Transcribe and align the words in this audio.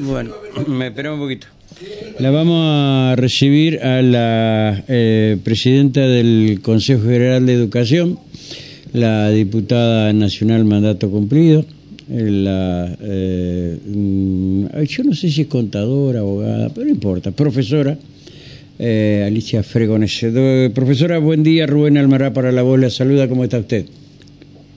Bueno, 0.00 0.34
me 0.66 0.88
espera 0.88 1.12
un 1.12 1.20
poquito. 1.20 1.46
La 2.18 2.30
vamos 2.30 2.60
a 2.64 3.14
recibir 3.16 3.80
a 3.80 4.02
la 4.02 4.84
eh, 4.88 5.36
presidenta 5.44 6.00
del 6.00 6.60
Consejo 6.62 7.02
General 7.02 7.44
de 7.46 7.52
Educación, 7.54 8.18
la 8.92 9.30
diputada 9.30 10.12
nacional 10.12 10.64
mandato 10.64 11.10
cumplido, 11.10 11.64
eh, 12.10 12.30
la, 12.30 12.96
eh, 13.00 13.78
mm, 13.86 14.82
yo 14.82 15.04
no 15.04 15.14
sé 15.14 15.30
si 15.30 15.42
es 15.42 15.46
contadora, 15.46 16.20
abogada, 16.20 16.68
pero 16.70 16.86
no 16.86 16.92
importa, 16.92 17.30
profesora. 17.30 17.96
Alicia 18.80 19.64
Fregones. 19.64 20.24
profesora, 20.72 21.18
buen 21.18 21.42
día. 21.42 21.66
Rubén 21.66 21.98
Almará 21.98 22.32
para 22.32 22.52
la 22.52 22.62
voz. 22.62 22.78
La 22.78 22.90
saluda. 22.90 23.28
¿Cómo 23.28 23.42
está 23.42 23.58
usted? 23.58 23.86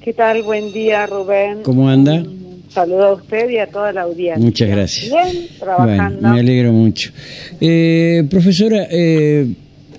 ¿Qué 0.04 0.12
tal? 0.12 0.42
Buen 0.42 0.74
día, 0.74 1.06
Rubén. 1.06 1.60
¿Cómo 1.62 1.88
anda? 1.88 2.26
Saludo 2.74 3.06
a 3.06 3.14
usted 3.14 3.50
y 3.50 3.58
a 3.58 3.68
toda 3.68 3.92
la 3.92 4.02
audiencia. 4.02 4.44
Muchas 4.44 4.70
gracias. 4.70 5.12
Bien, 5.12 5.48
trabajando. 5.60 6.22
me 6.22 6.40
alegro 6.40 6.72
mucho. 6.72 7.12
Eh, 7.60 8.26
profesora, 8.30 8.88
eh, 8.90 9.48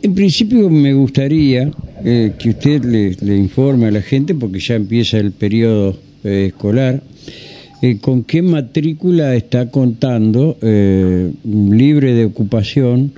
en 0.02 0.14
principio 0.14 0.68
me 0.70 0.92
gustaría 0.94 1.70
eh, 2.04 2.32
que 2.38 2.50
usted 2.50 2.84
le, 2.84 3.36
informe 3.36 3.86
a 3.86 3.90
la 3.90 4.02
gente, 4.02 4.34
porque 4.34 4.58
ya 4.58 4.74
empieza 4.74 5.18
el 5.18 5.32
periodo 5.32 5.96
escolar, 6.24 7.02
con 8.00 8.22
qué 8.22 8.42
matrícula 8.42 9.34
está 9.34 9.68
contando 9.70 10.56
libre 10.62 12.14
de 12.14 12.24
ocupación 12.26 13.12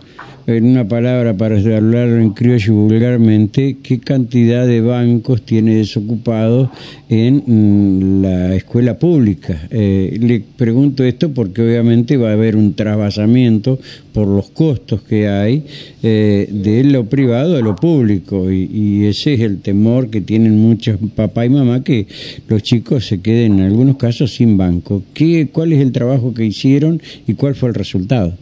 en 0.46 0.64
una 0.64 0.86
palabra 0.86 1.36
para 1.36 1.56
hablarlo 1.56 2.20
en 2.20 2.30
criollo 2.30 2.74
vulgarmente, 2.74 3.78
qué 3.82 3.98
cantidad 3.98 4.66
de 4.66 4.80
bancos 4.80 5.42
tiene 5.42 5.76
desocupados 5.76 6.68
en 7.08 7.42
mm, 7.46 8.22
la 8.22 8.54
escuela 8.54 8.98
pública. 8.98 9.68
Eh, 9.70 10.18
le 10.20 10.40
pregunto 10.40 11.04
esto 11.04 11.32
porque 11.32 11.62
obviamente 11.62 12.16
va 12.16 12.30
a 12.30 12.32
haber 12.34 12.56
un 12.56 12.74
trasvasamiento 12.74 13.78
por 14.12 14.28
los 14.28 14.50
costos 14.50 15.02
que 15.02 15.28
hay 15.28 15.64
eh, 16.02 16.48
de 16.50 16.84
lo 16.84 17.06
privado 17.06 17.56
a 17.56 17.60
lo 17.60 17.74
público 17.76 18.50
y, 18.50 19.04
ese 19.04 19.34
es 19.34 19.40
el 19.40 19.60
temor 19.60 20.08
que 20.08 20.20
tienen 20.20 20.58
muchos 20.58 20.98
papá 21.14 21.46
y 21.46 21.50
mamá 21.50 21.82
que 21.82 22.06
los 22.48 22.62
chicos 22.62 23.06
se 23.06 23.20
queden 23.20 23.58
en 23.58 23.66
algunos 23.66 23.96
casos 23.96 24.34
sin 24.34 24.56
banco. 24.56 25.02
¿Qué, 25.12 25.48
¿Cuál 25.52 25.72
es 25.72 25.80
el 25.80 25.92
trabajo 25.92 26.32
que 26.32 26.44
hicieron 26.44 27.00
y 27.26 27.34
cuál 27.34 27.54
fue 27.54 27.68
el 27.70 27.74
resultado? 27.74 28.34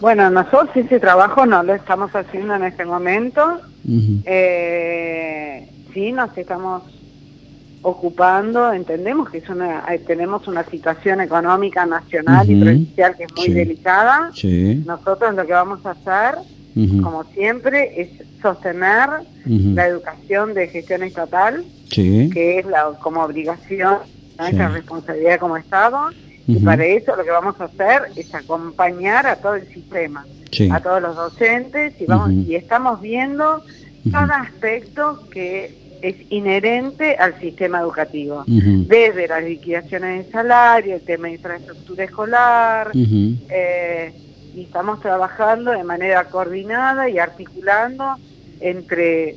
Bueno, 0.00 0.30
nosotros 0.30 0.70
ese 0.74 0.98
trabajo 0.98 1.44
no 1.44 1.62
lo 1.62 1.74
estamos 1.74 2.10
haciendo 2.14 2.54
en 2.54 2.64
este 2.64 2.84
momento. 2.84 3.60
eh, 4.24 5.68
sí, 5.92 6.12
nos 6.12 6.36
estamos 6.36 6.82
ocupando, 7.82 8.72
entendemos 8.72 9.30
que 9.30 9.38
es 9.38 9.48
una, 9.48 9.84
eh, 9.92 9.98
tenemos 10.06 10.46
una 10.48 10.64
situación 10.64 11.20
económica 11.20 11.86
nacional 11.86 12.50
y 12.50 12.60
provincial 12.60 13.16
que 13.16 13.24
es 13.24 13.34
muy 13.36 13.48
delicada. 13.50 14.30
Nosotros 14.86 15.34
lo 15.34 15.46
que 15.46 15.52
vamos 15.52 15.84
a 15.84 15.90
hacer, 15.90 16.36
como 17.02 17.24
siempre, 17.24 18.00
es 18.00 18.08
sostener 18.40 19.08
la 19.44 19.86
educación 19.86 20.54
de 20.54 20.68
gestión 20.68 21.02
estatal, 21.02 21.64
que 22.30 22.58
es 22.58 22.66
la 22.66 22.92
como 23.02 23.22
obligación, 23.22 23.98
nuestra 24.38 24.68
responsabilidad 24.68 25.38
como 25.38 25.56
Estado 25.58 26.10
y 26.50 26.64
para 26.64 26.84
eso 26.84 27.16
lo 27.16 27.24
que 27.24 27.30
vamos 27.30 27.60
a 27.60 27.64
hacer 27.64 28.02
es 28.16 28.34
acompañar 28.34 29.26
a 29.26 29.36
todo 29.36 29.54
el 29.54 29.66
sistema, 29.68 30.24
a 30.70 30.80
todos 30.80 31.02
los 31.02 31.16
docentes 31.16 32.00
y, 32.00 32.06
vamos, 32.06 32.32
y 32.32 32.54
estamos 32.54 33.00
viendo 33.00 33.62
cada 34.10 34.36
aspecto 34.40 35.28
que 35.30 35.78
es 36.02 36.16
inherente 36.30 37.16
al 37.16 37.38
sistema 37.40 37.80
educativo, 37.80 38.44
desde 38.46 39.28
las 39.28 39.44
liquidaciones 39.44 40.26
de 40.26 40.32
salario, 40.32 40.94
el 40.96 41.02
tema 41.02 41.28
de 41.28 41.34
infraestructura 41.34 42.04
escolar, 42.04 42.90
eh, 42.94 44.12
y 44.54 44.62
estamos 44.62 45.00
trabajando 45.00 45.70
de 45.70 45.84
manera 45.84 46.24
coordinada 46.24 47.08
y 47.08 47.18
articulando 47.18 48.16
entre 48.60 49.36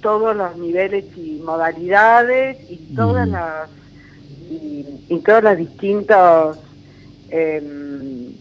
todos 0.00 0.36
los 0.36 0.56
niveles 0.56 1.04
y 1.16 1.40
modalidades 1.44 2.58
y 2.70 2.76
todas 2.94 3.28
las 3.28 3.70
y, 4.50 5.18
todos 5.24 5.42
los 5.42 5.56
distintos 5.56 6.58
em, 7.30 8.32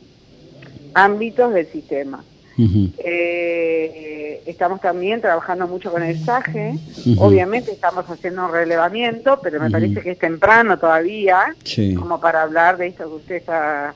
ámbitos 0.93 1.53
del 1.53 1.67
sistema. 1.67 2.23
Eh, 2.55 4.43
estamos 4.45 4.79
también 4.79 5.21
trabajando 5.21 5.67
mucho 5.67 5.91
con 5.91 6.03
el 6.03 6.19
SAGE, 6.23 6.75
obviamente 7.17 7.71
estamos 7.71 8.07
haciendo 8.07 8.45
un 8.45 8.51
relevamiento, 8.51 9.39
pero 9.41 9.59
me 9.59 9.71
parece 9.71 10.01
que 10.01 10.11
es 10.11 10.19
temprano 10.19 10.77
todavía, 10.77 11.55
como 11.97 12.19
para 12.19 12.43
hablar 12.43 12.77
de 12.77 12.87
esto 12.87 13.05
que 13.09 13.15
usted 13.15 13.35
está 13.35 13.95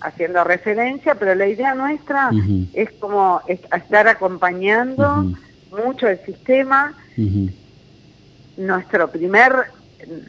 haciendo 0.00 0.44
referencia, 0.44 1.16
pero 1.16 1.34
la 1.34 1.48
idea 1.48 1.74
nuestra 1.74 2.30
es 2.72 2.90
como 3.00 3.40
estar 3.48 4.06
acompañando 4.06 5.32
mucho 5.70 6.08
el 6.08 6.18
sistema. 6.24 6.94
Nuestro 8.56 9.08
primer 9.08 9.52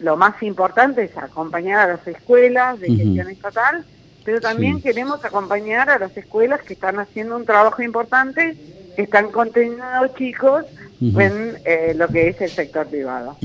lo 0.02 0.18
más 0.18 0.42
importante 0.44 1.04
es 1.04 1.18
acompañar 1.18 1.90
a 1.90 1.94
las 1.94 2.08
escuelas 2.08 2.80
de 2.80 2.88
gestión 2.88 3.30
estatal, 3.30 3.86
pero 4.26 4.42
también 4.42 4.82
queremos 4.82 5.24
acompañar 5.24 5.90
a 5.90 6.00
las 6.00 6.16
escuelas 6.16 6.62
que 6.62 6.74
están 6.74 7.00
haciendo 7.00 7.36
un 7.36 7.46
trabajo 7.46 7.82
importante, 7.82 8.56
que 8.96 9.02
están 9.04 9.32
conteniendo 9.32 9.86
chicos 10.18 10.66
en 11.02 11.58
eh, 11.66 11.94
lo 11.96 12.08
que 12.08 12.30
es 12.30 12.42
el 12.42 12.50
sector 12.50 12.88
privado. 12.88 13.38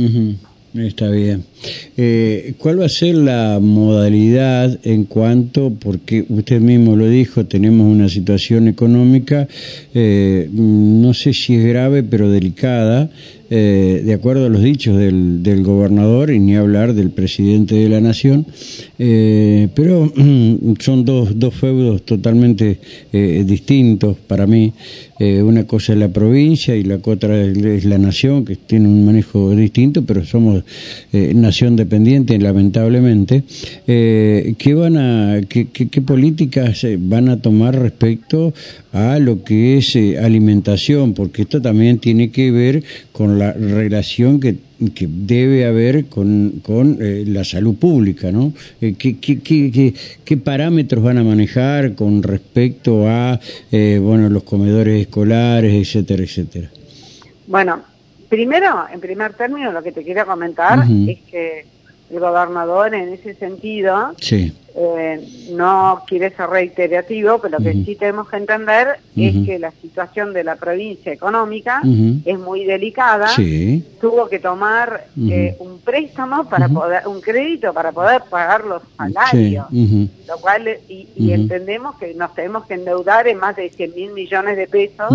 Está 0.74 1.08
bien. 1.08 1.44
Eh, 1.96 2.54
¿Cuál 2.58 2.80
va 2.80 2.86
a 2.86 2.88
ser 2.88 3.14
la 3.14 3.60
modalidad 3.60 4.76
en 4.82 5.04
cuanto, 5.04 5.72
porque 5.72 6.24
usted 6.28 6.60
mismo 6.60 6.96
lo 6.96 7.08
dijo, 7.08 7.46
tenemos 7.46 7.86
una 7.86 8.08
situación 8.08 8.66
económica, 8.66 9.46
eh, 9.94 10.48
no 10.52 11.14
sé 11.14 11.32
si 11.32 11.54
es 11.54 11.64
grave, 11.64 12.02
pero 12.02 12.28
delicada, 12.28 13.08
eh, 13.50 14.02
de 14.04 14.14
acuerdo 14.14 14.46
a 14.46 14.48
los 14.48 14.62
dichos 14.62 14.96
del, 14.96 15.42
del, 15.42 15.62
gobernador 15.62 16.30
y 16.30 16.38
ni 16.38 16.56
hablar 16.56 16.94
del 16.94 17.10
presidente 17.10 17.74
de 17.74 17.88
la 17.88 18.00
nación, 18.00 18.46
pero 18.96 20.12
son 20.80 21.04
dos, 21.04 21.38
dos 21.38 21.54
feudos 21.54 22.02
totalmente 22.02 22.78
distintos 23.12 24.16
para 24.26 24.46
mí. 24.46 24.72
una 25.20 25.64
cosa 25.66 25.92
es 25.92 25.98
la 25.98 26.08
provincia 26.08 26.74
y 26.76 26.84
la 26.84 26.98
otra 27.02 27.40
es 27.40 27.84
la 27.84 27.98
nación, 27.98 28.44
que 28.44 28.56
tiene 28.56 28.88
un 28.88 29.04
manejo 29.04 29.54
distinto, 29.54 30.04
pero 30.04 30.24
somos 30.24 30.64
eh, 31.12 31.32
nación 31.34 31.76
dependiente, 31.76 32.38
lamentablemente, 32.38 33.44
eh, 33.86 34.54
¿qué, 34.58 34.74
van 34.74 34.96
a, 34.96 35.40
qué, 35.48 35.66
qué, 35.66 36.02
políticas 36.02 36.84
eh, 36.84 36.98
van 37.00 37.28
a 37.28 37.40
tomar 37.40 37.78
respecto 37.78 38.52
a 38.92 39.18
lo 39.18 39.44
que 39.44 39.78
es 39.78 39.96
alimentación? 40.20 41.14
Porque 41.14 41.42
esto 41.42 41.60
también 41.60 41.98
tiene 41.98 42.30
que 42.30 42.50
ver 42.50 42.82
con 43.12 43.33
la 43.34 43.52
relación 43.52 44.40
que 44.40 44.56
que 44.94 45.06
debe 45.08 45.64
haber 45.64 46.06
con, 46.06 46.60
con 46.62 46.98
la 47.00 47.42
salud 47.44 47.76
pública, 47.76 48.30
¿no? 48.30 48.52
¿qué, 48.80 48.94
qué, 48.96 49.40
qué, 49.40 49.94
qué, 50.24 50.36
parámetros 50.36 51.02
van 51.02 51.16
a 51.16 51.24
manejar 51.24 51.94
con 51.94 52.22
respecto 52.22 53.08
a, 53.08 53.40
bueno, 53.70 54.28
los 54.28 54.42
comedores 54.42 55.00
escolares, 55.00 55.72
etcétera, 55.72 56.24
etcétera? 56.24 56.70
Bueno, 57.46 57.82
Primero, 58.34 58.86
en 58.92 59.00
primer 59.00 59.34
término, 59.34 59.70
lo 59.70 59.80
que 59.80 59.92
te 59.92 60.02
quiero 60.02 60.26
comentar 60.26 60.80
es 61.06 61.20
que 61.30 61.66
el 62.10 62.18
gobernador 62.18 62.92
en 62.92 63.12
ese 63.12 63.34
sentido 63.34 64.12
eh, 64.76 65.24
no 65.52 66.02
quiere 66.06 66.30
ser 66.30 66.50
reiterativo, 66.50 67.38
pero 67.38 67.58
lo 67.58 67.64
que 67.64 67.72
sí 67.84 67.94
tenemos 67.94 68.28
que 68.28 68.36
entender 68.36 68.98
es 69.16 69.46
que 69.46 69.58
la 69.60 69.70
situación 69.70 70.32
de 70.32 70.42
la 70.42 70.56
provincia 70.56 71.12
económica 71.12 71.80
es 72.24 72.38
muy 72.38 72.64
delicada. 72.64 73.28
Tuvo 74.00 74.28
que 74.28 74.40
tomar 74.40 75.06
eh, 75.28 75.56
un 75.60 75.78
préstamo 75.78 76.48
para 76.48 76.68
poder, 76.68 77.06
un 77.06 77.20
crédito 77.20 77.72
para 77.72 77.92
poder 77.92 78.22
pagar 78.28 78.64
los 78.64 78.82
salarios, 78.96 79.66
lo 79.70 80.38
cual 80.40 80.68
y, 80.88 81.08
y 81.14 81.32
entendemos 81.32 81.96
que 81.96 82.12
nos 82.14 82.34
tenemos 82.34 82.66
que 82.66 82.74
endeudar 82.74 83.28
en 83.28 83.38
más 83.38 83.54
de 83.54 83.70
100 83.70 83.94
mil 83.94 84.12
millones 84.12 84.56
de 84.56 84.66
pesos 84.66 85.12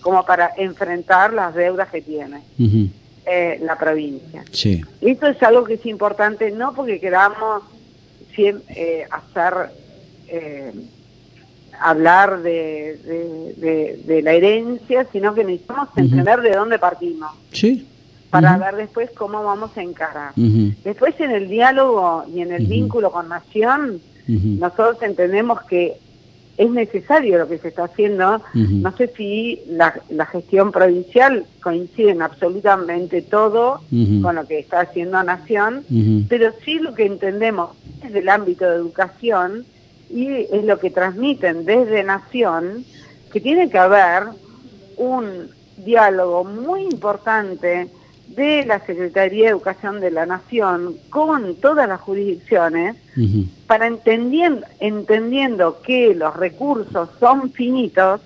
como 0.00 0.24
para 0.24 0.50
enfrentar 0.56 1.32
las 1.32 1.54
deudas 1.54 1.88
que 1.90 2.02
tiene 2.02 2.42
eh, 3.26 3.58
la 3.62 3.76
provincia. 3.76 4.44
Sí. 4.52 4.84
Esto 5.00 5.26
es 5.26 5.42
algo 5.42 5.64
que 5.64 5.74
es 5.74 5.86
importante 5.86 6.50
no 6.52 6.74
porque 6.74 7.00
queramos 7.00 7.62
eh, 8.38 9.06
hacer 9.10 9.70
eh, 10.28 10.72
hablar 11.80 12.42
de, 12.42 12.98
de, 14.06 14.22
la 14.22 14.32
herencia, 14.32 15.06
sino 15.12 15.34
que 15.34 15.44
necesitamos 15.44 15.88
entender 15.96 16.40
de 16.40 16.52
dónde 16.52 16.78
partimos. 16.78 17.32
Sí. 17.52 17.86
Para 18.30 18.56
ver 18.58 18.76
después 18.76 19.10
cómo 19.16 19.42
vamos 19.44 19.76
a 19.76 19.82
encarar. 19.82 20.32
Después 20.34 21.18
en 21.20 21.30
el 21.30 21.48
diálogo 21.48 22.24
y 22.32 22.40
en 22.40 22.52
el 22.52 22.66
vínculo 22.66 23.10
con 23.10 23.28
Nación, 23.28 24.00
nosotros 24.26 25.02
entendemos 25.02 25.62
que 25.62 25.98
es 26.56 26.70
necesario 26.70 27.38
lo 27.38 27.48
que 27.48 27.58
se 27.58 27.68
está 27.68 27.84
haciendo. 27.84 28.40
No 28.54 28.96
sé 28.96 29.12
si 29.16 29.62
la, 29.68 29.92
gestión 30.26 30.72
provincial 30.72 31.44
coincide 31.62 32.10
en 32.10 32.22
absolutamente 32.22 33.22
todo 33.22 33.80
con 34.22 34.36
lo 34.36 34.46
que 34.46 34.58
está 34.58 34.80
haciendo 34.80 35.22
Nación, 35.22 35.84
pero 36.28 36.52
sí 36.64 36.78
lo 36.78 36.94
que 36.94 37.06
entendemos 37.06 37.70
desde 38.02 38.20
el 38.20 38.28
ámbito 38.28 38.68
de 38.68 38.76
educación 38.76 39.64
y 40.08 40.28
es 40.28 40.64
lo 40.64 40.78
que 40.78 40.90
transmiten 40.90 41.64
desde 41.64 42.04
Nación, 42.04 42.84
que 43.32 43.40
tiene 43.40 43.68
que 43.68 43.78
haber 43.78 44.24
un 44.96 45.50
diálogo 45.78 46.44
muy 46.44 46.82
importante 46.82 47.88
de 48.28 48.64
la 48.66 48.80
Secretaría 48.84 49.44
de 49.44 49.50
Educación 49.50 50.00
de 50.00 50.10
la 50.10 50.26
Nación 50.26 50.96
con 51.10 51.56
todas 51.56 51.88
las 51.88 52.00
jurisdicciones 52.00 52.96
para 53.66 53.86
entendiendo, 53.86 54.66
entendiendo 54.80 55.80
que 55.82 56.14
los 56.14 56.34
recursos 56.36 57.08
son 57.20 57.50
finitos, 57.52 58.20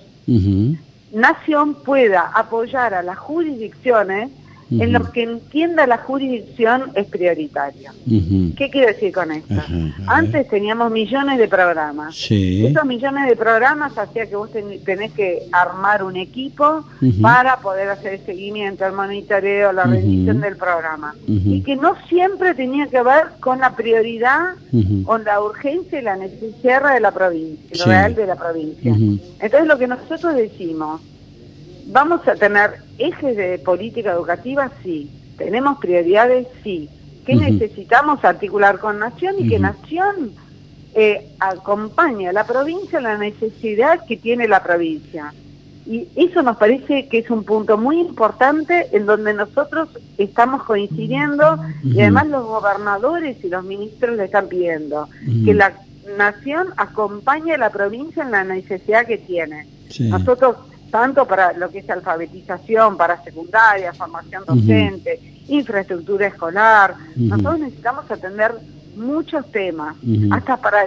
Nación 1.13 1.75
pueda 1.75 2.31
apoyar 2.35 2.95
a 2.95 3.03
las 3.03 3.19
jurisdicciones 3.19 4.31
en 4.71 4.93
lo 4.93 5.11
que 5.11 5.23
entienda 5.25 5.87
la 5.87 5.99
jurisdicción 5.99 6.93
es 6.95 7.07
prioritario. 7.07 7.91
¿Qué 8.57 8.71
quiero 8.71 8.89
decir 8.89 9.13
con 9.13 9.33
esto? 9.33 9.55
Antes 10.07 10.49
teníamos 10.49 10.91
millones 10.93 11.39
de 11.39 11.49
programas. 11.49 12.15
Esos 12.31 12.85
millones 12.85 13.29
de 13.29 13.37
programas 13.37 13.97
hacía 13.99 14.27
que 14.27 14.37
vos 14.37 14.51
tenés 14.85 15.13
que 15.13 15.49
armar 15.53 16.03
un 16.03 16.17
equipo 16.17 16.85
para 17.21 17.57
poder 17.59 17.89
hacer 17.89 18.15
el 18.15 18.27
seguimiento, 18.27 18.87
el 18.87 18.93
monitoreo, 18.93 19.73
la 19.73 19.85
revisión 19.85 20.41
del 20.41 20.57
programa. 20.57 21.15
Y 21.27 21.63
que 21.63 21.77
no 21.77 21.97
siempre 22.09 22.55
tenía 22.55 22.87
que 22.87 23.03
ver 23.03 23.25
con 23.41 23.59
la 23.61 23.75
prioridad, 23.75 24.55
con 25.05 25.25
la 25.25 25.41
urgencia 25.41 26.01
y 26.01 26.03
la 26.03 26.17
necesidad 26.17 26.95
de 26.95 27.01
la 27.01 27.11
provincia, 27.11 27.85
real 27.87 28.15
de 28.15 28.27
la 28.27 28.37
provincia. 28.37 28.95
Entonces 29.41 29.67
lo 29.67 29.79
que 29.79 29.87
nosotros 29.87 30.35
decimos, 30.35 31.01
¿Vamos 31.87 32.27
a 32.29 32.35
tener 32.35 32.75
ejes 32.99 33.37
de 33.37 33.59
política 33.59 34.13
educativa? 34.13 34.71
Sí. 34.83 35.11
¿Tenemos 35.37 35.79
prioridades? 35.79 36.47
Sí. 36.63 36.89
¿Qué 37.27 37.35
necesitamos 37.35 38.25
articular 38.25 38.79
con 38.79 38.99
Nación 38.99 39.37
y 39.39 39.49
que 39.49 39.59
Nación 39.59 40.33
eh, 40.95 41.29
acompañe 41.39 42.29
a 42.29 42.33
la 42.33 42.47
provincia 42.47 42.99
en 42.99 43.05
la 43.05 43.19
necesidad 43.19 44.05
que 44.07 44.17
tiene 44.17 44.49
la 44.49 44.63
provincia? 44.63 45.33
Y 45.87 46.09
eso 46.15 46.43
nos 46.43 46.57
parece 46.57 47.09
que 47.09 47.19
es 47.19 47.31
un 47.31 47.45
punto 47.45 47.77
muy 47.77 48.01
importante 48.01 48.89
en 48.93 49.07
donde 49.07 49.35
nosotros 49.35 49.89
estamos 50.19 50.63
coincidiendo 50.65 51.59
y 51.83 52.01
además 52.01 52.29
los 52.29 52.45
gobernadores 52.45 53.43
y 53.43 53.49
los 53.49 53.65
ministros 53.65 54.17
le 54.17 54.25
están 54.27 54.49
pidiendo 54.49 55.09
que 55.45 55.55
la 55.55 55.73
nación 56.17 56.69
acompañe 56.77 57.55
a 57.55 57.59
la 57.59 57.71
provincia 57.71 58.23
en 58.23 58.31
la 58.31 58.45
necesidad 58.45 59.07
que 59.07 59.19
tiene. 59.19 59.67
Nosotros 60.01 60.57
tanto 60.91 61.27
para 61.27 61.53
lo 61.53 61.71
que 61.71 61.79
es 61.79 61.91
alfabetización, 61.91 62.97
para 62.97 63.23
secundaria, 63.23 63.93
formación 63.93 64.45
docente, 64.47 65.21
infraestructura 65.49 66.27
escolar. 66.27 66.95
Nosotros 67.17 67.61
necesitamos 67.61 68.11
atender 68.11 68.55
muchos 68.97 69.51
temas, 69.51 69.97
hasta 70.31 70.57
para 70.57 70.87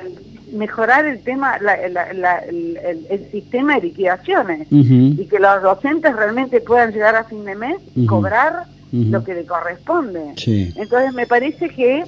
mejorar 0.54 1.06
el 1.06 1.24
tema, 1.24 1.58
el, 1.58 3.30
sistema 3.32 3.76
de 3.76 3.82
liquidaciones. 3.82 4.68
Y 4.70 5.26
que 5.26 5.40
los 5.40 5.62
docentes 5.62 6.16
realmente 6.16 6.62
puedan 6.62 6.92
llegar 6.92 7.16
a 7.16 7.24
fin 7.24 7.44
de 7.46 7.56
mes 7.56 7.78
y 7.96 8.06
cobrar 8.06 8.66
lo 8.92 9.24
que 9.24 9.34
le 9.34 9.46
corresponde. 9.46 10.34
Entonces 10.76 11.14
me 11.14 11.26
parece 11.26 11.70
que 11.70 12.04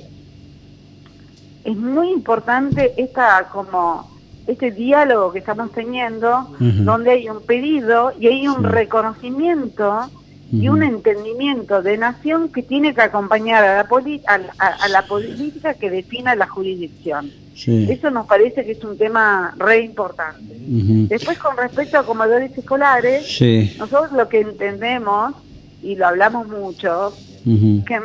es 1.64 1.76
muy 1.76 2.12
importante 2.12 2.94
esta 2.98 3.48
como 3.52 4.15
este 4.48 4.72
diálogo 4.72 5.32
que 5.32 5.40
estamos 5.40 5.72
teniendo, 5.72 6.48
donde 6.60 7.12
hay 7.12 7.30
un 7.30 7.42
pedido 7.42 8.14
y 8.20 8.28
hay 8.28 8.48
un 8.48 8.64
reconocimiento 8.64 10.10
y 10.52 10.70
un 10.70 10.84
entendimiento 10.84 11.82
de 11.82 11.98
nación 11.98 12.50
que 12.50 12.62
tiene 12.62 12.94
que 12.94 13.02
acompañar 13.02 13.64
a 13.64 13.84
la, 13.84 14.48
a, 14.58 14.88
la 14.88 15.02
política 15.08 15.74
que 15.74 15.90
defina 15.90 16.36
la 16.36 16.48
jurisdicción. 16.48 17.32
Eso 17.56 18.12
nos 18.12 18.28
parece 18.28 18.66
que 18.66 18.74
es 18.74 18.84
un 18.84 18.98
tema 18.98 19.56
re 19.58 19.82
importante. 19.82 20.56
Después, 20.58 21.38
con 21.40 21.58
respecto 21.58 21.98
a 21.98 22.06
comedores 22.06 22.56
escolares, 22.58 23.42
nosotros 23.80 24.12
lo 24.12 24.30
que 24.30 24.42
entendemos, 24.42 25.34
y 25.82 25.96
lo 25.96 26.08
hablamos 26.08 26.48
mucho, 26.48 27.14
que, 27.44 28.00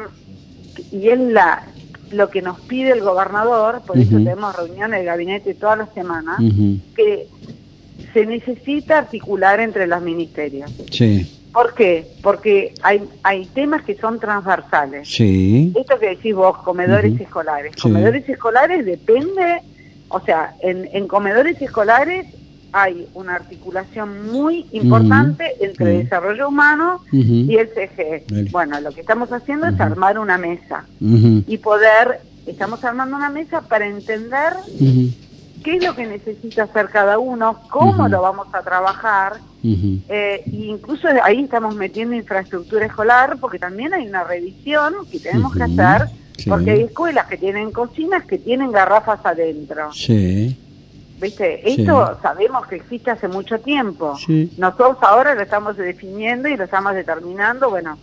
y 0.93 1.09
es 1.09 1.19
la, 1.19 1.67
lo 2.11 2.31
que 2.31 2.43
nos 2.43 2.61
pide 2.61 2.93
el 2.93 3.01
gobernador, 3.01 3.83
por 3.87 3.99
eso 3.99 4.11
tenemos 4.11 4.57
reuniones 4.57 5.01
de 5.01 5.07
gabinete 5.07 5.55
todas 5.55 5.79
las 5.79 5.93
semanas, 5.95 6.39
que 6.95 7.27
se 8.13 8.27
necesita 8.27 8.99
articular 8.99 9.61
entre 9.61 9.87
los 9.87 10.03
ministerios. 10.03 10.71
Sí. 10.91 11.39
¿Por 11.53 11.75
qué? 11.75 12.07
Porque 12.23 12.75
hay, 12.83 13.03
hay 13.23 13.47
temas 13.47 13.83
que 13.83 13.97
son 13.97 14.21
transversales. 14.21 15.09
Sí. 15.09 15.73
Esto 15.77 15.99
que 15.99 16.11
decís 16.11 16.35
vos, 16.35 16.59
comedores 16.59 17.21
escolares. 17.21 17.75
Comedores 17.77 18.29
escolares 18.29 18.85
depende, 18.85 19.61
o 20.09 20.21
sea, 20.21 20.55
en, 20.61 20.89
en 20.93 21.09
comedores 21.09 21.61
escolares 21.61 22.27
hay 22.73 23.09
una 23.15 23.35
articulación 23.35 24.31
muy 24.31 24.67
importante 24.73 25.57
entre 25.61 25.99
desarrollo 25.99 26.49
humano 26.49 27.03
y 27.13 27.57
el 27.57 27.69
CGE. 27.69 28.25
Bueno, 28.51 28.81
lo 28.81 28.93
que 28.93 29.01
estamos 29.01 29.33
haciendo 29.33 29.67
es 29.67 29.81
armar 29.81 30.19
una 30.19 30.39
mesa 30.39 30.85
y 31.01 31.59
poder, 31.59 32.21
estamos 32.47 32.85
armando 32.85 33.17
una 33.17 33.31
mesa 33.31 33.63
para 33.63 33.87
entender 33.87 34.53
qué 35.63 35.77
es 35.77 35.85
lo 35.85 35.95
que 35.95 36.07
necesita 36.07 36.65
hacer 36.65 36.89
cada 36.89 37.19
uno, 37.19 37.61
cómo 37.71 38.09
lo 38.09 38.23
vamos 38.23 38.49
a 38.53 38.63
trabajar, 38.63 39.35
eh, 39.63 40.43
e 40.47 40.57
incluso 40.67 41.09
ahí 41.23 41.43
estamos 41.43 41.75
metiendo 41.75 42.15
infraestructura 42.15 42.87
escolar, 42.87 43.37
porque 43.41 43.59
también 43.59 43.93
hay 43.93 44.07
una 44.07 44.25
revisión 44.25 44.95
que 45.11 45.19
tenemos 45.19 45.55
que 45.55 45.63
hacer, 45.65 46.09
porque 46.49 46.71
hay 46.71 46.83
escuelas 46.83 47.27
que 47.27 47.37
tienen 47.37 47.71
cocinas 47.71 48.25
que 48.25 48.39
tienen 48.39 48.73
garrafas 48.73 49.21
adentro. 49.25 49.93
Sí. 49.93 50.57
¿Viste? 51.21 51.71
Esto 51.71 52.19
sabemos 52.23 52.67
que 52.67 52.77
existe 52.77 53.11
hace 53.11 53.29
mucho 53.29 53.61
tiempo. 53.61 54.17
Nosotros 54.57 54.97
ahora 55.03 55.35
lo 55.35 55.43
estamos 55.43 55.77
definiendo 55.77 56.49
y 56.49 56.57
lo 56.57 56.65
estamos 56.65 56.95
determinando, 56.95 57.69
bueno, 57.69 57.99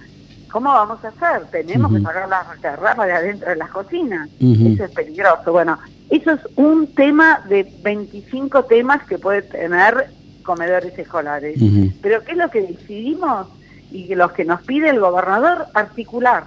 ¿cómo 0.51 0.69
vamos 0.69 1.03
a 1.03 1.07
hacer? 1.07 1.47
Tenemos 1.49 1.91
que 1.91 2.01
sacar 2.01 2.29
las 2.29 2.61
garrafas 2.61 3.07
de 3.07 3.13
adentro 3.13 3.49
de 3.49 3.55
las 3.55 3.69
cocinas. 3.69 4.29
Eso 4.39 4.83
es 4.85 4.91
peligroso. 4.91 5.51
Bueno, 5.51 5.79
eso 6.09 6.31
es 6.31 6.41
un 6.55 6.93
tema 6.93 7.43
de 7.49 7.67
25 7.81 8.65
temas 8.65 9.03
que 9.07 9.17
puede 9.17 9.41
tener 9.41 10.09
comedores 10.43 10.97
escolares. 10.97 11.59
Pero 12.01 12.23
¿qué 12.23 12.33
es 12.33 12.37
lo 12.37 12.49
que 12.51 12.61
decidimos 12.61 13.47
y 13.91 14.13
los 14.13 14.31
que 14.33 14.45
nos 14.45 14.61
pide 14.61 14.89
el 14.89 14.99
gobernador? 14.99 15.65
Articular. 15.73 16.43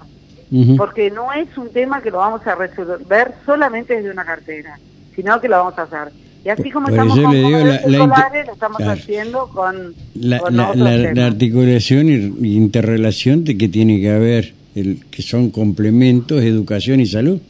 Porque 0.76 1.10
no 1.10 1.32
es 1.32 1.58
un 1.58 1.72
tema 1.72 2.00
que 2.00 2.12
lo 2.12 2.18
vamos 2.18 2.46
a 2.46 2.54
resolver 2.54 3.34
solamente 3.44 3.96
desde 3.96 4.10
una 4.10 4.24
cartera, 4.24 4.78
sino 5.16 5.40
que 5.40 5.48
lo 5.48 5.58
vamos 5.58 5.78
a 5.78 5.82
hacer 5.82 6.12
y 6.44 6.48
así 6.48 6.70
como 6.70 6.88
estamos 6.88 7.20
con 7.20 7.34
la, 7.34 7.82
lo 7.84 8.52
estamos 8.52 8.80
haciendo 8.82 9.48
con, 9.48 9.94
la, 10.14 10.40
la, 10.50 11.26
articulación 11.26 12.08
y 12.08 12.56
interrelación 12.56 13.44
de 13.44 13.58
que 13.58 13.68
tiene 13.68 14.00
que 14.00 14.10
haber, 14.10 14.54
el, 14.74 15.04
que 15.10 15.20
son 15.20 15.50
complementos, 15.50 16.42
educación 16.42 17.00
y 17.00 17.06
salud. 17.06 17.40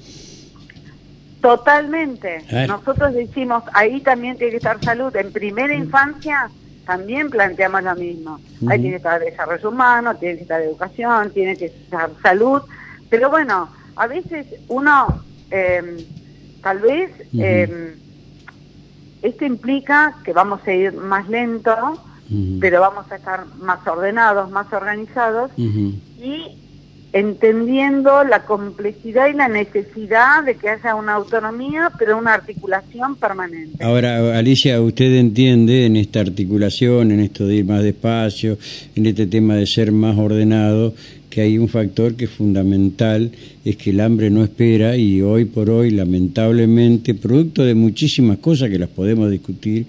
Totalmente. 1.40 2.42
Nosotros 2.66 3.14
decimos, 3.14 3.62
ahí 3.74 4.00
también 4.00 4.36
tiene 4.36 4.50
que 4.50 4.56
estar 4.56 4.82
salud. 4.84 5.14
En 5.14 5.32
primera 5.32 5.72
infancia 5.72 6.50
también 6.84 7.30
planteamos 7.30 7.84
lo 7.84 7.94
mismo. 7.94 8.40
Ahí 8.68 8.80
tiene 8.80 8.90
que 8.90 8.96
estar 8.96 9.20
desarrollo 9.20 9.68
humano, 9.68 10.16
tiene 10.16 10.36
que 10.36 10.42
estar 10.42 10.60
educación, 10.60 11.30
tiene 11.30 11.56
que 11.56 11.66
estar 11.66 12.10
salud. 12.22 12.60
Pero 13.08 13.30
bueno, 13.30 13.70
a 13.94 14.06
veces 14.08 14.46
uno, 14.66 15.22
eh, 15.52 16.04
tal 16.60 16.80
vez... 16.80 17.12
eh, 17.38 17.94
esto 19.22 19.44
implica 19.44 20.16
que 20.24 20.32
vamos 20.32 20.60
a 20.66 20.72
ir 20.72 20.92
más 20.94 21.28
lento, 21.28 21.74
pero 22.60 22.80
vamos 22.80 23.10
a 23.10 23.16
estar 23.16 23.44
más 23.60 23.84
ordenados, 23.86 24.50
más 24.50 24.72
organizados 24.72 25.50
y 25.58 26.56
entendiendo 27.12 28.22
la 28.22 28.44
complejidad 28.44 29.28
y 29.28 29.32
la 29.32 29.48
necesidad 29.48 30.44
de 30.44 30.54
que 30.54 30.68
haya 30.68 30.94
una 30.94 31.14
autonomía, 31.14 31.90
pero 31.98 32.16
una 32.16 32.34
articulación 32.34 33.16
permanente. 33.16 33.82
Ahora, 33.84 34.38
Alicia, 34.38 34.80
usted 34.80 35.16
entiende 35.16 35.86
en 35.86 35.96
esta 35.96 36.20
articulación, 36.20 37.10
en 37.10 37.20
esto 37.20 37.46
de 37.46 37.56
ir 37.56 37.64
más 37.64 37.82
despacio, 37.82 38.58
en 38.94 39.06
este 39.06 39.26
tema 39.26 39.56
de 39.56 39.66
ser 39.66 39.90
más 39.90 40.16
ordenado, 40.16 40.94
que 41.30 41.42
hay 41.42 41.58
un 41.58 41.68
factor 41.68 42.16
que 42.16 42.24
es 42.24 42.30
fundamental, 42.30 43.30
es 43.64 43.76
que 43.76 43.90
el 43.90 44.00
hambre 44.00 44.30
no 44.30 44.42
espera 44.42 44.96
y 44.96 45.22
hoy 45.22 45.44
por 45.44 45.70
hoy, 45.70 45.92
lamentablemente, 45.92 47.14
producto 47.14 47.64
de 47.64 47.74
muchísimas 47.74 48.38
cosas 48.38 48.68
que 48.68 48.78
las 48.78 48.88
podemos 48.88 49.30
discutir, 49.30 49.86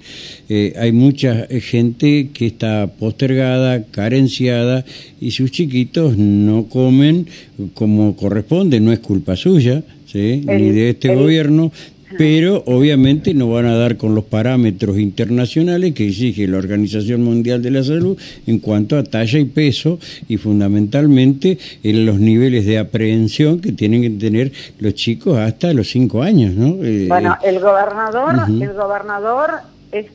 eh, 0.47 0.73
hay 0.77 0.91
mucha 0.91 1.47
gente 1.47 2.29
que 2.31 2.45
está 2.45 2.87
postergada, 2.87 3.83
carenciada 3.85 4.85
y 5.19 5.31
sus 5.31 5.51
chiquitos 5.51 6.15
no 6.17 6.67
comen 6.67 7.25
como 7.73 8.15
corresponde, 8.15 8.79
no 8.79 8.91
es 8.91 8.99
culpa 8.99 9.35
suya, 9.35 9.83
ni 10.13 10.71
de 10.71 10.91
este 10.91 11.15
gobierno, 11.15 11.71
pero 12.17 12.63
obviamente 12.65 13.33
no 13.33 13.49
van 13.49 13.65
a 13.65 13.75
dar 13.75 13.97
con 13.97 14.15
los 14.15 14.25
parámetros 14.25 14.97
internacionales 14.97 15.93
que 15.93 16.07
exige 16.07 16.47
la 16.47 16.57
Organización 16.57 17.23
Mundial 17.23 17.61
de 17.61 17.71
la 17.71 17.83
Salud 17.83 18.17
en 18.47 18.59
cuanto 18.59 18.97
a 18.97 19.03
talla 19.03 19.39
y 19.39 19.45
peso 19.45 19.99
y 20.27 20.37
fundamentalmente 20.37 21.57
en 21.83 22.05
los 22.05 22.19
niveles 22.19 22.65
de 22.65 22.79
aprehensión 22.79 23.59
que 23.59 23.71
tienen 23.71 24.01
que 24.01 24.09
tener 24.11 24.51
los 24.79 24.93
chicos 24.93 25.37
hasta 25.37 25.73
los 25.73 25.89
cinco 25.89 26.21
años, 26.21 26.53
¿no? 26.53 26.83
Eh, 26.83 27.05
bueno, 27.07 27.37
el 27.43 27.59
gobernador, 27.59 28.35
el 28.49 28.73
gobernador 28.73 29.51
es 29.91 30.07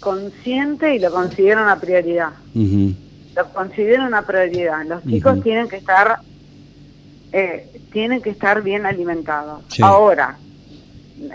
consciente 0.00 0.94
y 0.94 0.98
lo 0.98 1.10
considera 1.10 1.62
una 1.62 1.78
prioridad. 1.78 2.30
Lo 2.54 3.48
considera 3.54 4.06
una 4.06 4.26
prioridad. 4.26 4.84
Los 4.86 5.04
chicos 5.04 5.42
tienen 5.42 5.68
que 5.68 5.76
estar 5.76 6.18
eh, 7.32 7.66
tienen 7.92 8.20
que 8.20 8.30
estar 8.30 8.62
bien 8.62 8.84
alimentados. 8.86 9.62
Ahora, 9.80 10.36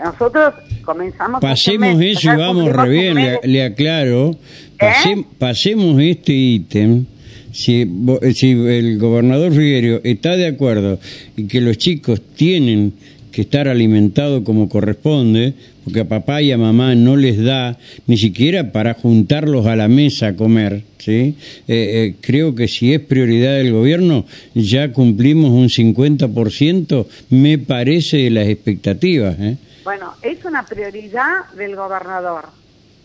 nosotros 0.02 0.54
comenzamos... 0.84 1.40
Pasemos 1.40 2.00
eso 2.00 2.32
y 2.32 2.36
vamos 2.36 2.72
re 2.72 2.88
bien, 2.88 3.38
le, 3.42 3.64
aclaro. 3.64 4.36
¿Eh? 4.80 5.24
pasemos 5.38 6.00
este 6.00 6.32
ítem. 6.32 7.06
Si, 7.52 7.90
si 8.34 8.50
el 8.50 8.98
gobernador 8.98 9.52
Figuerio 9.52 10.00
está 10.04 10.36
de 10.36 10.46
acuerdo 10.46 10.98
y 11.36 11.46
que 11.48 11.60
los 11.60 11.78
chicos 11.78 12.20
tienen 12.36 12.92
que 13.32 13.42
estar 13.42 13.68
alimentados 13.68 14.42
como 14.42 14.68
corresponde, 14.68 15.54
porque 15.84 16.00
a 16.00 16.08
papá 16.08 16.42
y 16.42 16.52
a 16.52 16.58
mamá 16.58 16.94
no 16.94 17.16
les 17.16 17.42
da 17.42 17.78
ni 18.06 18.16
siquiera 18.16 18.72
para 18.72 18.94
juntarlos 18.94 19.66
a 19.66 19.76
la 19.76 19.88
mesa 19.88 20.28
a 20.28 20.36
comer, 20.36 20.82
¿sí? 20.98 21.12
Eh, 21.12 21.34
eh, 21.68 22.14
creo 22.20 22.54
que 22.54 22.68
si 22.68 22.92
es 22.92 23.00
prioridad 23.00 23.56
del 23.56 23.72
gobierno, 23.72 24.26
ya 24.54 24.92
cumplimos 24.92 25.52
un 25.52 25.68
50%, 25.68 27.06
me 27.30 27.58
parece, 27.58 28.18
de 28.18 28.30
las 28.30 28.48
expectativas. 28.48 29.36
¿eh? 29.38 29.56
Bueno, 29.88 30.12
es 30.20 30.44
una 30.44 30.66
prioridad 30.66 31.48
del 31.54 31.74
gobernador, 31.74 32.50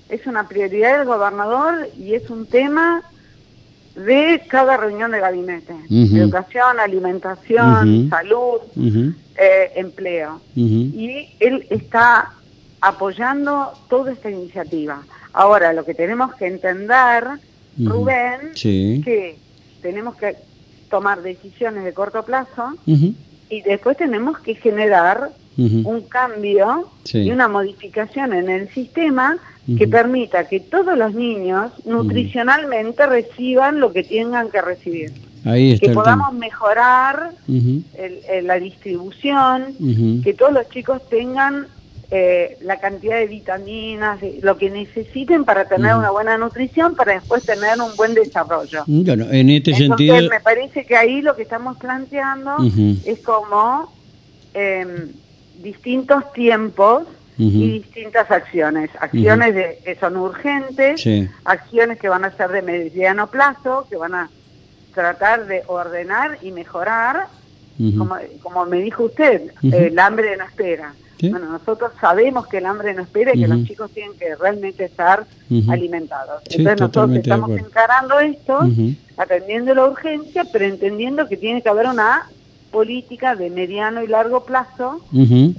es 0.09 0.27
una 0.27 0.49
prioridad 0.49 0.97
del 0.97 1.07
gobernador 1.07 1.87
y 1.97 2.13
es 2.13 2.29
un 2.29 2.45
tema 2.45 3.01
de 3.95 4.41
cada 4.49 4.75
reunión 4.75 5.11
de 5.11 5.21
gabinete. 5.21 5.73
Educación, 5.89 6.81
alimentación, 6.81 8.09
salud, 8.09 8.59
eh, 8.75 9.71
empleo. 9.77 10.41
Y 10.55 11.29
él 11.39 11.65
está 11.69 12.33
apoyando 12.81 13.71
toda 13.87 14.11
esta 14.11 14.29
iniciativa. 14.29 15.03
Ahora, 15.31 15.71
lo 15.71 15.85
que 15.85 15.93
tenemos 15.93 16.35
que 16.35 16.47
entender, 16.47 17.23
Rubén, 17.77 18.51
que 18.61 19.37
tenemos 19.81 20.17
que 20.17 20.35
tomar 20.89 21.21
decisiones 21.21 21.85
de 21.85 21.93
corto 21.93 22.23
plazo 22.23 22.73
y 22.85 23.61
después 23.61 23.95
tenemos 23.95 24.37
que 24.39 24.55
generar 24.55 25.31
un 25.57 26.01
cambio 26.01 26.89
y 27.13 27.29
una 27.31 27.47
modificación 27.47 28.33
en 28.33 28.49
el 28.49 28.69
sistema 28.69 29.37
que 29.77 29.87
permita 29.87 30.47
que 30.47 30.59
todos 30.59 30.97
los 30.97 31.13
niños 31.13 31.71
nutricionalmente 31.85 33.05
reciban 33.05 33.79
lo 33.79 33.93
que 33.93 34.03
tengan 34.03 34.49
que 34.49 34.61
recibir. 34.61 35.11
que 35.43 35.91
podamos 35.93 36.33
mejorar 36.33 37.31
la 38.43 38.59
distribución, 38.59 39.75
que 40.23 40.33
todos 40.33 40.53
los 40.53 40.69
chicos 40.69 41.07
tengan 41.09 41.67
eh, 42.15 42.59
la 42.61 42.79
cantidad 42.79 43.17
de 43.17 43.25
vitaminas, 43.25 44.19
lo 44.43 44.55
que 44.55 44.69
necesiten 44.69 45.45
para 45.45 45.65
tener 45.65 45.95
una 45.95 46.11
buena 46.11 46.37
nutrición, 46.37 46.93
para 46.93 47.13
después 47.13 47.43
tener 47.43 47.81
un 47.81 47.95
buen 47.95 48.13
desarrollo. 48.13 48.83
Bueno, 48.85 49.25
en 49.31 49.49
este 49.49 49.73
sentido... 49.73 50.17
me 50.29 50.39
parece 50.39 50.85
que 50.85 50.95
ahí 50.95 51.23
lo 51.23 51.35
que 51.35 51.41
estamos 51.41 51.75
planteando 51.77 52.57
es 53.03 53.17
como 53.21 53.91
em, 54.53 55.07
distintos 55.61 56.31
tiempos 56.33 57.03
y 57.37 57.79
distintas 57.81 58.29
acciones. 58.29 58.89
Acciones 58.99 59.55
de, 59.55 59.79
que 59.83 59.95
son 59.95 60.17
urgentes, 60.17 61.03
acciones 61.43 61.99
que 61.99 62.09
van 62.09 62.25
a 62.25 62.31
ser 62.31 62.51
de 62.51 62.61
mediano 62.61 63.27
plazo, 63.27 63.87
que 63.89 63.97
van 63.97 64.15
a 64.15 64.29
tratar 64.93 65.47
de 65.47 65.63
ordenar 65.67 66.37
y 66.41 66.51
mejorar, 66.51 67.27
como, 67.97 68.17
como 68.41 68.65
me 68.65 68.81
dijo 68.81 69.05
usted, 69.05 69.51
el 69.63 69.97
hambre 69.99 70.37
no 70.37 70.45
espera. 70.45 70.93
Bueno, 71.29 71.47
nosotros 71.49 71.91
sabemos 72.01 72.47
que 72.47 72.57
el 72.57 72.65
hambre 72.65 72.93
no 72.93 73.01
espera 73.03 73.31
y 73.33 73.41
que 73.41 73.47
los 73.47 73.63
chicos 73.63 73.91
tienen 73.91 74.17
que 74.17 74.35
realmente 74.35 74.85
estar 74.85 75.25
alimentados. 75.69 76.43
Entonces 76.49 76.81
nosotros 76.81 77.11
estamos 77.15 77.51
encarando 77.51 78.19
esto, 78.19 78.59
atendiendo 79.17 79.73
la 79.73 79.85
urgencia, 79.85 80.45
pero 80.51 80.65
entendiendo 80.65 81.27
que 81.27 81.37
tiene 81.37 81.61
que 81.61 81.69
haber 81.69 81.87
una 81.87 82.27
política 82.73 83.35
de 83.35 83.49
mediano 83.49 84.03
y 84.03 84.07
largo 84.07 84.43
plazo 84.43 84.99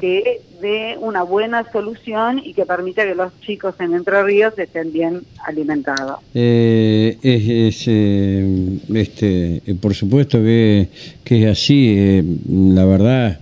que 0.00 0.42
dé 0.60 0.96
una 1.00 1.22
buena 1.22 1.64
solución 1.70 2.40
y 2.44 2.52
que 2.54 2.66
permita 2.66 3.04
que 3.04 3.14
los 3.14 3.30
chicos 3.40 3.74
en 3.78 3.94
Entre 3.94 4.22
Ríos 4.22 4.52
estén 4.58 4.92
bien 4.92 5.22
alimentados. 5.46 6.18
Eh, 6.34 7.16
es, 7.22 7.84
eh, 7.86 8.78
este, 8.94 9.62
eh, 9.64 9.74
por 9.80 9.94
supuesto 9.94 10.38
que, 10.38 10.88
que 11.22 11.44
es 11.44 11.50
así, 11.50 12.22
la 12.48 12.84
verdad, 12.84 13.38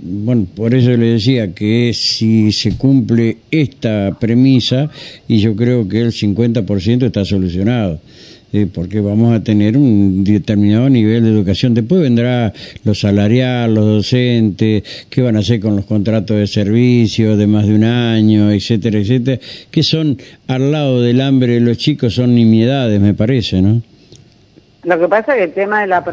bueno, 0.00 0.46
por 0.54 0.74
eso 0.74 0.90
le 0.90 1.14
decía 1.14 1.52
que 1.54 1.92
si 1.94 2.52
se 2.52 2.76
cumple 2.76 3.38
esta 3.50 4.16
premisa, 4.20 4.90
y 5.26 5.40
yo 5.40 5.56
creo 5.56 5.88
que 5.88 6.00
el 6.00 6.12
50% 6.12 7.06
está 7.06 7.24
solucionado 7.24 7.98
porque 8.72 9.00
vamos 9.00 9.34
a 9.34 9.42
tener 9.42 9.76
un 9.76 10.24
determinado 10.24 10.88
nivel 10.90 11.24
de 11.24 11.30
educación. 11.30 11.72
Después 11.72 12.02
vendrá 12.02 12.52
los 12.84 13.00
salarial, 13.00 13.74
los 13.74 13.84
docentes, 13.86 14.82
qué 15.08 15.22
van 15.22 15.36
a 15.36 15.38
hacer 15.38 15.60
con 15.60 15.76
los 15.76 15.86
contratos 15.86 16.36
de 16.36 16.46
servicio 16.46 17.36
de 17.36 17.46
más 17.46 17.66
de 17.66 17.74
un 17.74 17.84
año, 17.84 18.50
etcétera, 18.50 18.98
etcétera, 18.98 19.40
que 19.70 19.82
son 19.82 20.18
al 20.48 20.70
lado 20.70 21.00
del 21.00 21.20
hambre 21.22 21.54
de 21.54 21.60
los 21.60 21.78
chicos, 21.78 22.14
son 22.14 22.34
nimiedades, 22.34 23.00
me 23.00 23.14
parece, 23.14 23.62
¿no? 23.62 23.80
Lo 24.84 24.98
que 24.98 25.08
pasa 25.08 25.32
es 25.32 25.38
que 25.38 25.44
el 25.44 25.52
tema 25.52 25.80
de 25.80 25.86
la 25.86 26.04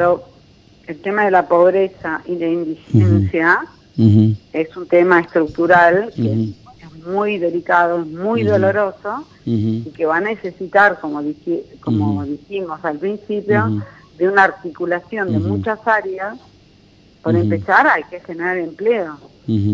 el 0.88 0.98
tema 1.02 1.26
de 1.26 1.32
la 1.32 1.48
pobreza 1.48 2.22
y 2.26 2.36
la 2.36 2.48
indigencia 2.48 3.60
es 4.54 4.78
un 4.78 4.88
tema 4.88 5.20
estructural 5.20 6.12
que 6.16 6.54
muy 7.12 7.38
delicado, 7.38 8.00
muy 8.00 8.44
doloroso 8.44 9.26
y 9.46 9.92
que 9.96 10.06
va 10.06 10.18
a 10.18 10.22
necesitar, 10.22 11.00
como, 11.00 11.22
como 11.82 12.26
dijimos 12.26 12.80
al 12.84 12.98
principio, 12.98 13.82
de 14.18 14.28
una 14.28 14.44
articulación 14.44 15.32
de 15.32 15.40
muchas 15.40 15.80
áreas. 15.86 16.38
Por 17.24 17.36
empezar, 17.36 17.88
hay 17.88 18.04
que 18.04 18.20
generar 18.20 18.58
empleo. 18.58 19.18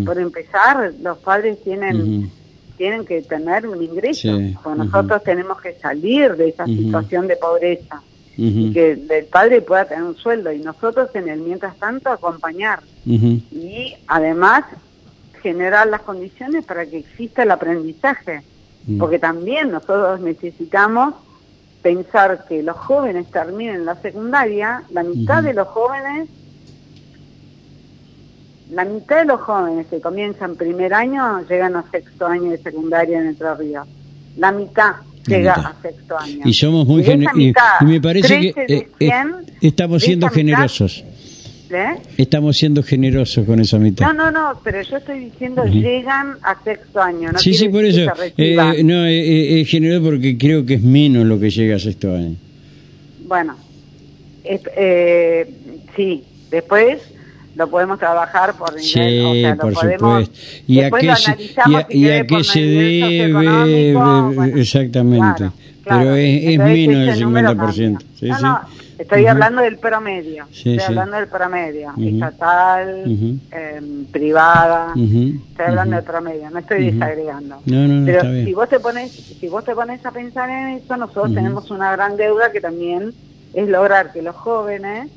Por 0.06 0.20
empezar, 0.20 0.94
los 1.01 1.18
padres 1.20 1.62
tienen 1.63 2.32
tienen 2.77 3.06
que 3.06 3.22
tener 3.22 3.68
un 3.68 3.82
ingreso. 3.82 4.38
nosotros 4.75 5.24
tenemos 5.24 5.62
que 5.62 5.74
salir 5.74 6.36
de 6.36 6.50
esa 6.50 6.65
situación 6.65 7.27
de 7.27 7.36
pobreza 7.38 8.01
y 8.38 8.74
que 8.74 8.92
el 8.92 9.25
padre 9.25 9.62
pueda 9.62 9.86
tener 9.86 10.04
un 10.04 10.18
sueldo. 10.18 10.51
Y 10.51 10.60
nosotros 10.60 11.10
en 11.13 11.30
el 11.30 11.39
mientras 11.39 11.77
tanto 11.77 12.10
acompañar. 12.10 12.80
Y 13.06 13.96
además 14.08 14.65
generar 15.46 15.86
las 15.86 16.02
condiciones 16.02 16.66
para 16.66 16.88
que 16.88 16.98
exista 16.98 17.44
el 17.44 17.52
aprendizaje, 17.52 18.42
mm. 18.88 18.98
porque 18.98 19.20
también 19.20 19.70
nosotros 19.70 20.20
necesitamos 20.22 21.14
pensar 21.84 22.46
que 22.48 22.64
los 22.64 22.75
jóvenes 22.75 23.30
terminen 23.30 23.86
la 23.86 23.94
secundaria, 24.02 24.82
la 24.90 25.04
mitad 25.04 25.44
de 25.44 25.54
los 25.54 25.68
jóvenes, 25.68 26.30
la 28.72 28.86
mitad 28.86 29.18
de 29.20 29.25
los 29.25 29.40
jóvenes 29.42 29.86
que 29.86 30.02
comienzan 30.02 30.56
primer 30.56 30.96
año 30.96 31.46
llegan 31.48 31.75
a 31.75 31.84
sexto 31.92 32.25
año 32.25 32.50
de 32.50 32.58
secundaria 32.58 33.20
en 33.20 33.28
Entre 33.28 33.54
Ríos. 33.54 33.88
La 34.38 34.52
mitad 34.52 34.96
llega 35.28 35.54
a 35.54 35.75
sexto 35.80 36.18
año. 36.18 36.42
Y 36.44 36.54
somos 36.56 36.88
muy 36.88 37.04
generosos. 37.04 37.40
Y, 37.82 37.86
me 37.86 38.02
parece 38.02 38.52
que 38.52 38.66
eh, 38.68 38.90
eh, 39.00 39.12
estamos 39.62 40.02
siendo 40.02 40.28
generosos. 40.30 41.04
¿Eh? 41.75 41.96
Estamos 42.17 42.58
siendo 42.58 42.82
generosos 42.84 43.46
con 43.46 43.60
esa 43.60 43.77
mitad. 43.77 44.05
No, 44.08 44.13
no, 44.13 44.32
no, 44.32 44.60
pero 44.63 44.82
yo 44.82 44.98
estoy 44.98 45.20
diciendo 45.20 45.65
llegan 45.65 46.38
a 46.41 46.55
sexto 46.63 47.01
año. 47.01 47.32
No 47.32 47.39
sí, 47.39 47.53
sí, 47.53 47.70
por 47.70 47.84
eso. 47.86 48.12
Eh, 48.38 48.84
no, 48.84 49.05
eh, 49.05 49.62
es 49.62 49.70
generoso 49.70 50.03
porque 50.05 50.38
creo 50.38 50.65
que 50.65 50.75
es 50.75 50.82
menos 50.82 51.25
lo 51.25 51.39
que 51.39 51.50
llega 51.50 51.75
a 51.75 51.79
sexto 51.79 52.15
año. 52.15 52.36
Bueno, 53.27 53.55
sí, 55.96 56.24
después 56.50 57.01
lo 57.55 57.70
podemos 57.70 57.98
trabajar 58.00 58.53
por 58.55 58.70
nivel, 58.75 58.84
sí, 58.84 59.20
o 59.20 59.34
sea, 59.34 59.55
por 59.55 59.74
supuesto. 59.75 60.32
¿Y 60.67 60.82
a 60.82 60.91
qué, 60.91 61.15
se, 61.15 61.38
y 61.89 62.10
a, 62.10 62.25
qué 62.25 62.44
se 62.44 62.60
debe? 62.62 63.96
exactamente. 64.60 65.51
pero 65.84 66.15
es, 66.15 66.58
menos 66.58 67.05
del 67.05 67.27
50%. 67.27 68.03
Sí, 68.20 68.27
no, 68.27 68.39
no, 68.39 68.60
Estoy 68.98 69.25
hablando 69.28 69.62
del 69.62 69.78
promedio, 69.78 70.46
estoy 70.52 70.80
hablando 70.80 71.18
del 71.18 71.28
promedio, 71.28 71.94
estatal, 71.98 73.04
em, 73.52 74.06
privada, 74.06 74.94
estoy 74.96 75.66
hablando 75.66 75.96
del 75.98 76.06
promedio, 76.06 76.50
no 76.50 76.60
estoy 76.60 76.92
desagregando. 76.92 77.58
Pero 78.06 78.22
si 78.46 78.54
vos 78.54 78.70
te 78.70 78.80
pones, 78.80 79.12
si 79.12 79.48
vos 79.50 79.64
te 79.66 79.75
pones 79.75 80.06
a 80.06 80.12
pensar 80.12 80.50
en 80.50 80.78
eso, 80.78 80.96
nosotros 80.98 81.34
tenemos 81.34 81.70
una 81.72 81.92
gran 81.92 82.16
deuda 82.18 82.52
que 82.52 82.62
también 82.62 83.14
es 83.54 83.70
lograr 83.70 84.12
que 84.12 84.22
los 84.22 84.36
jóvenes 84.36 85.10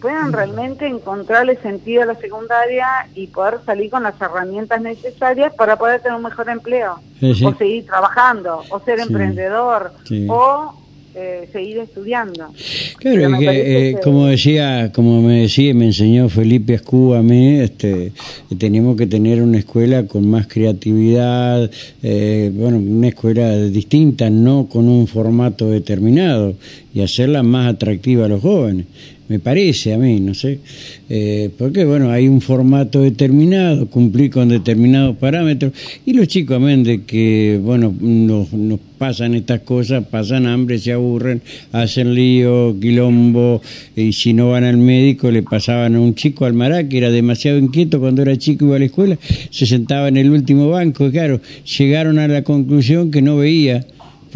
puedan 0.00 0.32
realmente 0.32 0.86
encontrarle 0.86 1.56
sentido 1.56 2.02
a 2.02 2.06
la 2.06 2.14
secundaria 2.16 2.86
y 3.14 3.26
poder 3.28 3.60
salir 3.64 3.90
con 3.90 4.02
las 4.02 4.20
herramientas 4.20 4.80
necesarias 4.80 5.52
para 5.54 5.76
poder 5.76 6.00
tener 6.00 6.16
un 6.16 6.22
mejor 6.22 6.48
empleo, 6.48 7.00
o 7.44 7.54
seguir 7.54 7.86
trabajando, 7.86 8.62
o 8.70 8.80
ser 8.80 9.00
emprendedor, 9.00 9.92
o 10.28 10.74
eh, 11.18 11.48
seguir 11.50 11.78
estudiando. 11.78 12.52
Claro, 12.98 13.38
que, 13.38 13.88
eh, 13.88 13.96
como 14.04 14.26
decía, 14.26 14.92
como 14.92 15.22
me 15.22 15.40
decía, 15.40 15.72
me 15.72 15.86
enseñó 15.86 16.28
Felipe 16.28 16.74
Escú 16.74 17.14
a 17.14 17.22
mí, 17.22 17.58
este, 17.58 18.12
tenemos 18.58 18.98
que 18.98 19.06
tener 19.06 19.40
una 19.40 19.56
escuela 19.56 20.06
con 20.06 20.28
más 20.28 20.46
creatividad, 20.46 21.70
eh, 22.02 22.50
bueno, 22.52 22.76
una 22.76 23.08
escuela 23.08 23.56
distinta, 23.56 24.28
no 24.28 24.68
con 24.68 24.90
un 24.90 25.06
formato 25.06 25.70
determinado, 25.70 26.54
y 26.92 27.00
hacerla 27.00 27.42
más 27.42 27.72
atractiva 27.72 28.26
a 28.26 28.28
los 28.28 28.42
jóvenes 28.42 28.84
me 29.28 29.38
parece 29.38 29.92
a 29.92 29.98
mí, 29.98 30.20
no 30.20 30.34
sé, 30.34 30.60
eh, 31.08 31.50
porque 31.58 31.84
bueno, 31.84 32.10
hay 32.10 32.28
un 32.28 32.40
formato 32.40 33.02
determinado, 33.02 33.86
cumplir 33.88 34.30
con 34.30 34.48
determinados 34.48 35.16
parámetros, 35.16 35.72
y 36.04 36.12
los 36.12 36.28
chicos, 36.28 36.56
amén 36.56 36.84
de 36.84 37.02
que, 37.02 37.60
bueno, 37.62 37.94
nos, 38.00 38.52
nos 38.52 38.78
pasan 38.98 39.34
estas 39.34 39.60
cosas, 39.60 40.06
pasan 40.06 40.46
hambre, 40.46 40.78
se 40.78 40.92
aburren, 40.92 41.42
hacen 41.72 42.14
lío, 42.14 42.76
quilombo, 42.80 43.60
y 43.96 44.12
si 44.12 44.32
no 44.32 44.50
van 44.50 44.64
al 44.64 44.76
médico, 44.76 45.30
le 45.30 45.42
pasaban 45.42 45.96
a 45.96 46.00
un 46.00 46.14
chico 46.14 46.44
al 46.44 46.54
mará, 46.54 46.88
que 46.88 46.98
era 46.98 47.10
demasiado 47.10 47.58
inquieto 47.58 48.00
cuando 48.00 48.22
era 48.22 48.36
chico, 48.36 48.66
iba 48.66 48.76
a 48.76 48.78
la 48.78 48.86
escuela, 48.86 49.18
se 49.50 49.66
sentaba 49.66 50.08
en 50.08 50.16
el 50.16 50.30
último 50.30 50.70
banco, 50.70 51.06
y 51.06 51.10
claro, 51.10 51.40
llegaron 51.78 52.18
a 52.18 52.28
la 52.28 52.42
conclusión 52.42 53.10
que 53.10 53.22
no 53.22 53.36
veía 53.36 53.84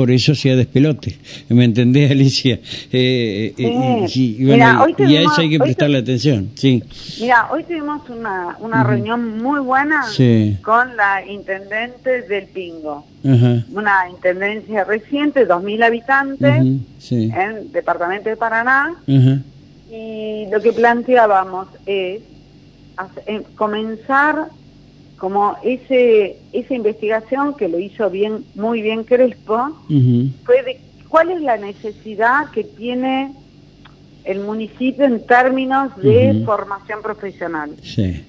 por 0.00 0.10
eso 0.10 0.34
sea 0.34 0.56
despelote. 0.56 1.18
¿Me 1.50 1.62
entendés, 1.62 2.10
Alicia? 2.10 2.58
Eh, 2.90 3.52
eh, 3.58 4.06
y, 4.14 4.50
a 4.50 5.20
eso 5.20 5.34
hay 5.42 5.50
que 5.50 5.58
prestarle 5.58 5.98
atención. 5.98 6.48
Sí. 6.54 6.82
Mira, 7.20 7.48
hoy 7.52 7.64
tuvimos 7.64 8.08
una, 8.08 8.56
una 8.60 8.82
reunión 8.82 9.42
muy 9.42 9.60
buena 9.60 10.06
con 10.62 10.96
la 10.96 11.22
intendente 11.26 12.22
del 12.22 12.46
Pingo. 12.46 13.04
Una 13.22 14.08
intendencia 14.08 14.84
reciente, 14.84 15.46
2.000 15.46 15.84
habitantes, 15.84 16.62
en 17.10 17.34
el 17.38 17.70
departamento 17.70 18.30
de 18.30 18.36
Paraná. 18.38 18.94
Y 19.06 20.46
lo 20.50 20.62
que 20.62 20.72
planteábamos 20.72 21.68
es 21.84 22.22
comenzar 23.54 24.46
como 25.20 25.58
ese 25.62 26.38
esa 26.52 26.74
investigación 26.74 27.54
que 27.54 27.68
lo 27.68 27.78
hizo 27.78 28.08
bien 28.08 28.46
muy 28.54 28.80
bien 28.80 29.04
Crespo 29.04 29.76
fue 30.46 30.62
de 30.62 30.80
cuál 31.10 31.30
es 31.30 31.42
la 31.42 31.58
necesidad 31.58 32.50
que 32.50 32.64
tiene 32.64 33.34
el 34.24 34.40
municipio 34.40 35.04
en 35.04 35.26
términos 35.26 35.94
de 35.96 36.42
formación 36.46 37.02
profesional. 37.02 37.70
Sí. 37.82 38.24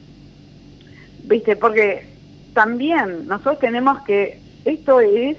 ¿Viste? 1.23 1.55
Porque 1.55 2.07
también 2.53 3.25
nosotros 3.25 3.59
tenemos 3.59 4.01
que 4.03 4.39
esto 4.65 4.99
es 4.99 5.37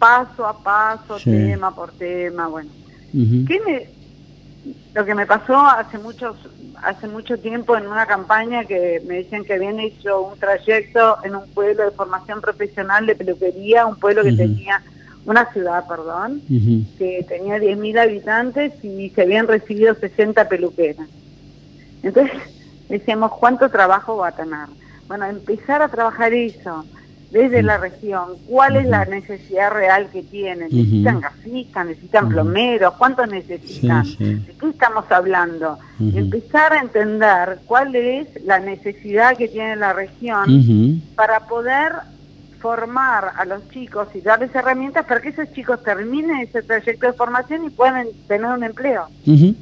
paso 0.00 0.44
a 0.44 0.60
paso, 0.60 1.18
tema 1.22 1.72
por 1.72 1.92
tema, 1.92 2.48
bueno. 2.48 2.70
¿Qué 3.12 3.60
me, 3.64 3.99
lo 4.94 5.04
que 5.04 5.14
me 5.14 5.26
pasó 5.26 5.56
hace 5.56 5.98
muchos 5.98 6.36
hace 6.82 7.08
mucho 7.08 7.38
tiempo 7.38 7.76
en 7.76 7.86
una 7.86 8.06
campaña 8.06 8.64
que 8.64 9.02
me 9.06 9.16
decían 9.16 9.44
que 9.44 9.54
habían 9.54 9.78
hecho 9.80 10.22
un 10.22 10.38
trayecto 10.38 11.18
en 11.24 11.34
un 11.34 11.48
pueblo 11.50 11.84
de 11.84 11.90
formación 11.90 12.40
profesional 12.40 13.06
de 13.06 13.14
peluquería, 13.14 13.86
un 13.86 13.96
pueblo 13.96 14.22
que 14.22 14.32
tenía 14.32 14.82
una 15.26 15.44
ciudad, 15.52 15.86
perdón, 15.86 16.42
que 16.98 17.24
tenía 17.28 17.58
10.000 17.58 17.98
habitantes 17.98 18.72
y 18.82 19.10
se 19.10 19.22
habían 19.22 19.46
recibido 19.46 19.94
60 19.94 20.48
peluqueras. 20.48 21.08
Entonces 22.02 22.32
decíamos, 22.88 23.32
¿cuánto 23.32 23.68
trabajo 23.68 24.16
va 24.16 24.28
a 24.28 24.32
tener? 24.32 24.66
Bueno, 25.06 25.26
empezar 25.26 25.82
a 25.82 25.88
trabajar 25.88 26.32
eso, 26.32 26.84
desde 27.30 27.62
la 27.62 27.78
región, 27.78 28.36
cuál 28.48 28.76
es 28.76 28.86
la 28.86 29.04
necesidad 29.04 29.70
real 29.70 30.08
que 30.12 30.22
tienen. 30.22 30.68
¿Necesitan 30.70 31.20
gasistas? 31.20 31.86
¿Necesitan 31.86 32.28
plomeros? 32.28 32.94
¿Cuántos 32.94 33.28
necesitan? 33.28 34.04
¿De 34.18 34.54
qué 34.58 34.68
estamos 34.68 35.04
hablando? 35.10 35.78
Empezar 36.00 36.72
a 36.72 36.80
entender 36.80 37.60
cuál 37.66 37.94
es 37.94 38.26
la 38.44 38.58
necesidad 38.58 39.36
que 39.36 39.48
tiene 39.48 39.76
la 39.76 39.92
región 39.92 41.02
para 41.14 41.46
poder 41.46 41.92
formar 42.58 43.32
a 43.36 43.44
los 43.44 43.68
chicos 43.70 44.08
y 44.14 44.20
darles 44.20 44.54
herramientas 44.54 45.06
para 45.06 45.20
que 45.20 45.30
esos 45.30 45.50
chicos 45.52 45.82
terminen 45.82 46.40
ese 46.40 46.62
trayecto 46.62 47.06
de 47.06 47.12
formación 47.14 47.64
y 47.64 47.70
puedan 47.70 48.06
tener 48.28 48.46
un 48.46 48.64
empleo. 48.64 49.06
Sí. 49.24 49.56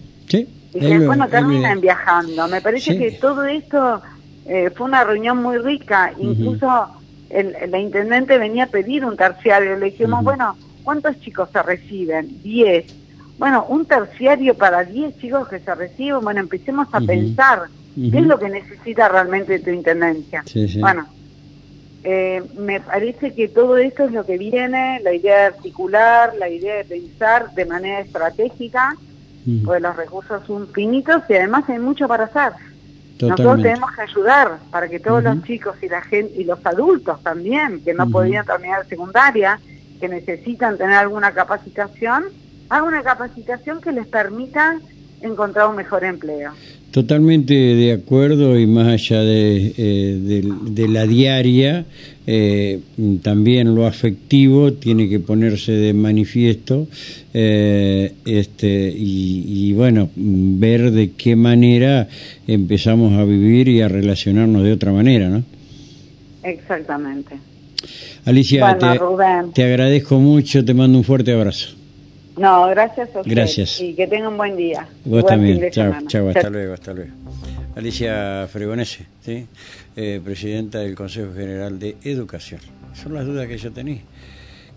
Y 0.75 0.81
que 0.81 0.99
después 0.99 1.19
no 1.19 1.29
terminen 1.29 1.81
viajando. 1.81 2.49
Me 2.49 2.61
parece 2.61 2.99
que 2.99 3.13
todo 3.13 3.45
esto 3.45 4.03
eh, 4.47 4.71
fue 4.75 4.87
una 4.87 5.05
reunión 5.05 5.43
muy 5.43 5.59
rica, 5.59 6.13
incluso 6.19 6.89
el, 7.31 7.57
la 7.71 7.79
intendente 7.79 8.39
venía 8.39 8.65
a 8.65 8.69
pedir 8.69 9.05
un 9.05 9.17
terciario. 9.17 9.77
Le 9.77 9.87
dijimos, 9.87 10.25
bueno, 10.25 10.57
¿cuántos 10.85 11.19
chicos 11.21 11.49
se 11.53 11.63
reciben? 11.63 12.43
Diez. 12.43 12.95
Bueno, 13.39 13.67
un 13.69 13.87
terciario 13.87 14.55
para 14.55 14.85
diez 14.85 15.17
chicos 15.19 15.49
que 15.49 15.61
se 15.61 15.75
reciben. 15.75 16.21
Bueno, 16.23 16.41
empecemos 16.41 16.89
a 16.93 17.01
pensar 17.01 17.69
qué 17.95 18.19
es 18.19 18.27
lo 18.27 18.39
que 18.39 18.49
necesita 18.49 19.09
realmente 19.09 19.59
tu 19.61 19.71
intendencia. 19.71 20.43
Bueno, 20.81 21.07
eh, 22.05 22.43
me 22.57 22.81
parece 22.81 23.35
que 23.35 23.49
todo 23.49 23.77
esto 23.77 24.05
es 24.05 24.13
lo 24.13 24.25
que 24.25 24.39
viene, 24.39 25.01
la 25.03 25.13
idea 25.13 25.39
de 25.39 25.47
articular, 25.47 26.35
la 26.39 26.49
idea 26.49 26.77
de 26.77 26.85
pensar 26.85 27.53
de 27.55 27.67
manera 27.67 28.01
estratégica, 28.01 28.97
pues 29.65 29.81
los 29.81 29.97
recursos 29.97 30.47
son 30.47 30.69
finitos 30.69 31.23
y 31.29 31.35
además 31.35 31.65
hay 31.69 31.79
mucho 31.79 32.07
para 32.07 32.25
hacer. 32.25 32.53
Nosotros 33.21 33.63
tenemos 33.63 33.91
que 33.93 34.03
ayudar 34.03 34.59
para 34.71 34.89
que 34.89 35.01
todos 35.01 35.23
los 35.23 35.43
chicos 35.43 35.77
y 35.83 35.89
la 35.89 36.03
gente 36.03 36.33
y 36.41 36.45
los 36.45 36.65
adultos 36.65 37.23
también 37.23 37.83
que 37.85 37.95
no 37.95 38.09
podían 38.09 38.47
terminar 38.47 38.87
secundaria, 38.87 39.59
que 40.01 40.09
necesitan 40.09 40.79
tener 40.79 40.97
alguna 40.97 41.33
capacitación, 41.33 42.27
hagan 42.69 42.89
una 42.89 43.03
capacitación 43.03 43.81
que 43.81 43.93
les 43.93 44.07
permita 44.07 44.79
encontrar 45.21 45.69
un 45.69 45.77
mejor 45.77 46.05
empleo. 46.05 46.53
Totalmente 46.91 47.53
de 47.55 47.93
acuerdo 47.93 48.59
y 48.59 48.67
más 48.67 48.89
allá 48.89 49.21
de, 49.21 49.75
eh, 49.77 50.43
de, 50.63 50.89
la 50.89 51.07
diaria, 51.07 51.85
eh, 52.27 52.81
también 53.23 53.75
lo 53.75 53.87
afectivo 53.87 54.73
tiene 54.73 55.07
que 55.07 55.21
ponerse 55.21 55.73
de 55.73 55.93
manifiesto 55.93 56.89
eh, 57.35 58.15
este, 58.25 58.91
y, 58.97 59.71
bueno, 59.75 60.09
ver 60.17 60.91
de 60.91 61.11
qué 61.13 61.37
manera 61.37 62.09
empezamos 62.47 63.13
a 63.13 63.25
vivir 63.25 63.69
y 63.69 63.83
a 63.83 63.89
relacionarnos 63.89 64.65
de 64.65 64.73
otra 64.73 64.91
manera, 64.91 65.29
¿no? 65.29 65.45
Exactamente. 66.43 67.37
Alicia, 68.25 68.79
te 69.53 69.63
agradezco 69.63 70.19
mucho, 70.19 70.65
te 70.65 70.73
mando 70.73 70.97
un 70.97 71.05
fuerte 71.05 71.33
abrazo. 71.33 71.78
No, 72.39 72.67
gracias 72.69 73.15
a 73.15 73.21
usted. 73.21 73.31
Gracias. 73.31 73.81
Y 73.81 73.95
que 73.95 74.07
tenga 74.07 74.29
un 74.29 74.37
buen 74.37 74.57
día. 74.57 74.87
Vos 75.05 75.27
también. 75.27 75.71
Chao, 75.71 75.95
chao, 76.07 76.29
hasta 76.29 76.51
luego, 76.51 76.75
hasta 76.75 76.95
luego. 76.95 77.11
Alicia 77.77 78.49
Fregonese, 78.51 79.07
¿sí? 79.25 79.47
Eh, 79.95 80.21
presidenta 80.25 80.81
del 80.81 80.95
Consejo 80.95 81.33
General 81.33 81.79
de 81.79 81.97
Educación. 82.03 82.61
Son 82.95 83.15
las 83.15 83.25
dudas 83.25 83.47
que 83.47 83.59
yo 83.59 83.71
tenía. 83.71 84.01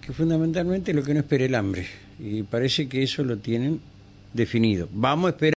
Que 0.06 0.14
fundamentalmente 0.14 0.94
lo 0.94 1.04
que 1.04 1.14
no 1.14 1.22
espera 1.22 1.46
el 1.46 1.56
hambre. 1.56 1.88
Y 2.20 2.44
parece 2.44 2.88
que 2.88 3.04
eso 3.04 3.24
lo 3.24 3.38
tienen 3.38 3.80
definido. 4.34 4.88
Vamos 4.92 5.28
a 5.28 5.30
esperar. 5.32 5.50